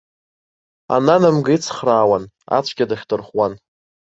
Ананамга 0.95 1.51
ицхраауан, 1.55 2.23
ацәгьа 2.57 2.89
дахьдырхәуан. 2.89 3.53